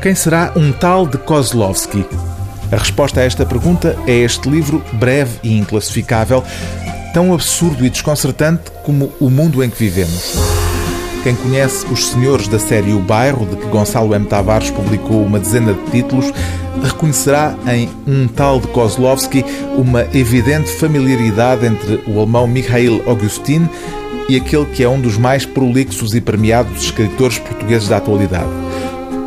Quem 0.00 0.14
será 0.14 0.52
um 0.54 0.70
tal 0.70 1.08
de 1.08 1.18
Kozlovsky? 1.18 2.06
A 2.70 2.76
resposta 2.76 3.20
a 3.20 3.24
esta 3.24 3.44
pergunta 3.44 3.98
é 4.06 4.12
este 4.12 4.48
livro 4.48 4.80
breve 4.92 5.40
e 5.42 5.58
inclassificável, 5.58 6.44
tão 7.12 7.34
absurdo 7.34 7.84
e 7.84 7.90
desconcertante 7.90 8.70
como 8.84 9.12
o 9.18 9.28
mundo 9.28 9.62
em 9.62 9.68
que 9.68 9.76
vivemos. 9.76 10.36
Quem 11.24 11.34
conhece 11.34 11.84
os 11.86 12.10
senhores 12.10 12.46
da 12.46 12.60
série 12.60 12.92
O 12.92 13.00
Bairro, 13.00 13.44
de 13.44 13.56
que 13.56 13.66
Gonçalo 13.66 14.14
M. 14.14 14.24
Tavares 14.26 14.70
publicou 14.70 15.24
uma 15.24 15.40
dezena 15.40 15.74
de 15.74 15.90
títulos, 15.90 16.32
reconhecerá 16.80 17.56
em 17.66 17.90
um 18.06 18.28
tal 18.28 18.60
de 18.60 18.68
Kozlovsky 18.68 19.44
uma 19.76 20.02
evidente 20.14 20.70
familiaridade 20.76 21.66
entre 21.66 22.04
o 22.06 22.20
alemão 22.20 22.46
Mikhail 22.46 23.02
Augustin 23.04 23.68
e 24.28 24.36
aquele 24.36 24.66
que 24.66 24.84
é 24.84 24.88
um 24.88 25.00
dos 25.00 25.18
mais 25.18 25.44
prolixos 25.44 26.14
e 26.14 26.20
premiados 26.20 26.84
escritores 26.84 27.40
portugueses 27.40 27.88
da 27.88 27.96
atualidade. 27.96 28.67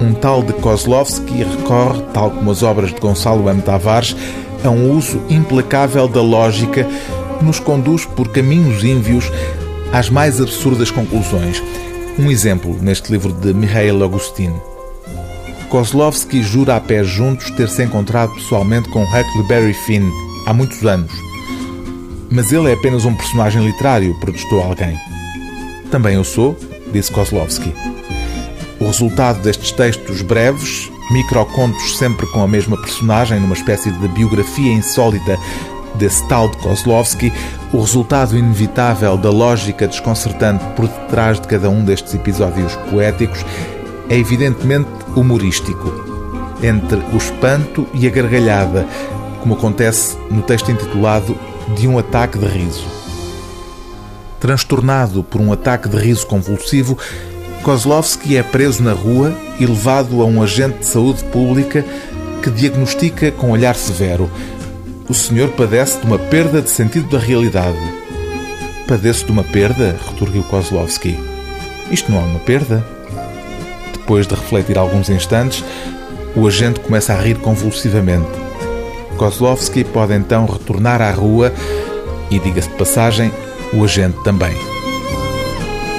Um 0.00 0.14
tal 0.14 0.42
de 0.42 0.52
Kozlovsky 0.54 1.42
recorre, 1.42 2.02
tal 2.14 2.30
como 2.30 2.50
as 2.50 2.62
obras 2.62 2.92
de 2.92 3.00
Gonçalo 3.00 3.48
M. 3.48 3.60
Tavares, 3.60 4.16
a 4.64 4.70
um 4.70 4.96
uso 4.96 5.20
implacável 5.28 6.08
da 6.08 6.22
lógica 6.22 6.86
que 7.38 7.44
nos 7.44 7.60
conduz 7.60 8.04
por 8.04 8.28
caminhos 8.28 8.82
ínvios 8.82 9.30
às 9.92 10.08
mais 10.08 10.40
absurdas 10.40 10.90
conclusões. 10.90 11.62
Um 12.18 12.30
exemplo 12.30 12.76
neste 12.80 13.12
livro 13.12 13.32
de 13.32 13.52
Mikhail 13.52 14.02
Augustin. 14.02 14.52
Kozlovsky 15.68 16.42
jura 16.42 16.76
a 16.76 16.80
pés 16.80 17.06
juntos 17.06 17.50
ter-se 17.52 17.82
encontrado 17.82 18.34
pessoalmente 18.34 18.88
com 18.88 19.04
Huckleberry 19.04 19.74
Finn 19.74 20.10
há 20.46 20.52
muitos 20.52 20.84
anos 20.84 21.30
mas 22.30 22.52
ele 22.52 22.70
é 22.70 22.74
apenas 22.74 23.04
um 23.04 23.14
personagem 23.14 23.66
literário, 23.66 24.14
protestou 24.20 24.62
alguém. 24.62 24.96
Também 25.90 26.14
eu 26.14 26.22
sou, 26.22 26.56
disse 26.92 27.10
Kozlovsky. 27.10 27.74
Resultado 28.90 29.40
destes 29.42 29.70
textos 29.70 30.20
breves, 30.20 30.90
microcontos 31.12 31.96
sempre 31.96 32.26
com 32.32 32.42
a 32.42 32.48
mesma 32.48 32.76
personagem, 32.76 33.38
numa 33.38 33.54
espécie 33.54 33.88
de 33.88 34.08
biografia 34.08 34.72
insólita 34.72 35.38
desse 35.94 36.26
tal 36.26 36.48
de 36.48 36.56
Kozlovsky, 36.56 37.32
o 37.72 37.78
resultado 37.82 38.36
inevitável 38.36 39.16
da 39.16 39.30
lógica 39.30 39.86
desconcertante 39.86 40.64
por 40.74 40.88
detrás 40.88 41.38
de 41.38 41.46
cada 41.46 41.70
um 41.70 41.84
destes 41.84 42.14
episódios 42.14 42.74
poéticos 42.90 43.46
é 44.08 44.16
evidentemente 44.16 44.90
humorístico. 45.14 45.92
Entre 46.60 46.98
o 47.12 47.16
espanto 47.16 47.86
e 47.94 48.08
a 48.08 48.10
gargalhada, 48.10 48.88
como 49.38 49.54
acontece 49.54 50.18
no 50.32 50.42
texto 50.42 50.72
intitulado 50.72 51.38
de 51.76 51.86
um 51.86 51.96
ataque 51.96 52.38
de 52.38 52.46
riso. 52.46 52.88
Transtornado 54.40 55.22
por 55.22 55.40
um 55.40 55.52
ataque 55.52 55.88
de 55.88 55.96
riso 55.96 56.26
convulsivo, 56.26 56.98
Kozlovsky 57.62 58.38
é 58.38 58.42
preso 58.42 58.82
na 58.82 58.92
rua 58.92 59.34
e 59.58 59.66
levado 59.66 60.22
a 60.22 60.24
um 60.24 60.42
agente 60.42 60.78
de 60.78 60.86
saúde 60.86 61.22
pública 61.24 61.84
que 62.42 62.50
diagnostica 62.50 63.30
com 63.30 63.50
olhar 63.50 63.76
severo. 63.76 64.30
O 65.08 65.12
senhor 65.12 65.50
padece 65.50 65.98
de 65.98 66.06
uma 66.06 66.18
perda 66.18 66.62
de 66.62 66.70
sentido 66.70 67.10
da 67.10 67.18
realidade. 67.18 67.76
Padece 68.88 69.26
de 69.26 69.32
uma 69.32 69.44
perda? 69.44 69.94
retorquiu 70.08 70.42
Kozlovsky. 70.44 71.18
Isto 71.90 72.10
não 72.10 72.20
é 72.20 72.24
uma 72.24 72.38
perda. 72.40 72.84
Depois 73.92 74.26
de 74.26 74.34
refletir 74.34 74.78
alguns 74.78 75.10
instantes, 75.10 75.62
o 76.34 76.46
agente 76.46 76.80
começa 76.80 77.12
a 77.12 77.20
rir 77.20 77.36
convulsivamente. 77.40 78.28
Kozlovsky 79.18 79.84
pode 79.84 80.14
então 80.14 80.46
retornar 80.46 81.02
à 81.02 81.10
rua 81.10 81.52
e, 82.30 82.38
diga-se 82.38 82.70
de 82.70 82.76
passagem, 82.76 83.30
o 83.74 83.84
agente 83.84 84.16
também. 84.24 84.56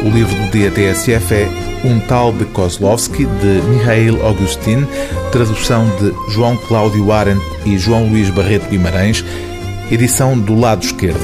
O 0.04 0.10
livro 0.10 0.36
do 0.36 0.52
dia 0.52 0.72
TSF 0.72 1.34
é 1.34 1.50
Um 1.84 2.00
Tal 2.00 2.34
de 2.34 2.46
Kozlovski, 2.46 3.26
de 3.26 3.62
Mihail 3.70 4.26
Augustin, 4.26 4.88
tradução 5.32 5.88
de 5.98 6.34
João 6.34 6.58
Cláudio 6.58 7.12
Arendt 7.12 7.42
e 7.66 7.78
João 7.78 8.08
Luís 8.08 8.30
Barreto 8.30 8.68
Guimarães, 8.70 9.24
edição 9.92 10.38
do 10.38 10.60
lado 10.60 10.84
esquerdo. 10.84 11.20